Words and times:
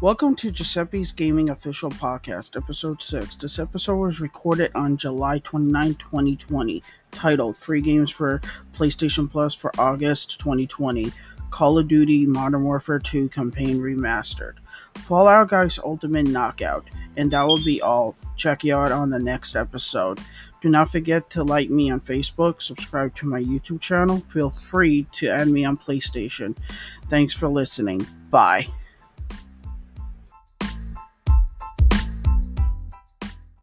Welcome 0.00 0.36
to 0.36 0.52
Giuseppe's 0.52 1.10
Gaming 1.10 1.50
Official 1.50 1.90
Podcast, 1.90 2.56
Episode 2.56 3.02
6. 3.02 3.34
This 3.34 3.58
episode 3.58 3.96
was 3.96 4.20
recorded 4.20 4.70
on 4.76 4.96
July 4.96 5.40
29, 5.40 5.96
2020, 5.96 6.84
titled 7.10 7.56
Free 7.56 7.80
Games 7.80 8.08
for 8.08 8.40
PlayStation 8.72 9.28
Plus 9.28 9.56
for 9.56 9.72
August 9.76 10.38
2020 10.38 11.10
Call 11.50 11.78
of 11.78 11.88
Duty 11.88 12.26
Modern 12.26 12.62
Warfare 12.62 13.00
2 13.00 13.28
Campaign 13.30 13.80
Remastered. 13.80 14.58
Fallout 14.98 15.48
Guys 15.48 15.80
Ultimate 15.80 16.28
Knockout. 16.28 16.84
And 17.16 17.32
that 17.32 17.42
will 17.42 17.64
be 17.64 17.82
all. 17.82 18.14
Check 18.36 18.62
you 18.62 18.76
out 18.76 18.92
on 18.92 19.10
the 19.10 19.18
next 19.18 19.56
episode. 19.56 20.20
Do 20.62 20.68
not 20.68 20.90
forget 20.90 21.28
to 21.30 21.42
like 21.42 21.70
me 21.70 21.90
on 21.90 22.00
Facebook, 22.00 22.62
subscribe 22.62 23.16
to 23.16 23.26
my 23.26 23.42
YouTube 23.42 23.80
channel. 23.80 24.22
Feel 24.32 24.50
free 24.50 25.08
to 25.14 25.28
add 25.28 25.48
me 25.48 25.64
on 25.64 25.76
PlayStation. 25.76 26.56
Thanks 27.10 27.34
for 27.34 27.48
listening. 27.48 28.06
Bye. 28.30 28.68